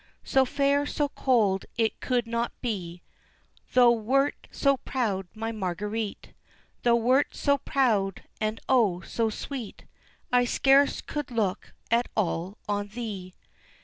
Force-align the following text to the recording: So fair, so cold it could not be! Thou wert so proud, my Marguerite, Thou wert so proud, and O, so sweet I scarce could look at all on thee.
So 0.23 0.45
fair, 0.45 0.87
so 0.87 1.09
cold 1.09 1.65
it 1.77 1.99
could 1.99 2.25
not 2.25 2.59
be! 2.59 3.03
Thou 3.73 3.91
wert 3.91 4.47
so 4.49 4.77
proud, 4.77 5.27
my 5.35 5.51
Marguerite, 5.51 6.33
Thou 6.81 6.95
wert 6.95 7.35
so 7.35 7.59
proud, 7.59 8.23
and 8.41 8.59
O, 8.67 9.01
so 9.01 9.29
sweet 9.29 9.85
I 10.31 10.43
scarce 10.43 11.01
could 11.01 11.29
look 11.29 11.73
at 11.91 12.07
all 12.17 12.57
on 12.67 12.87
thee. 12.87 13.35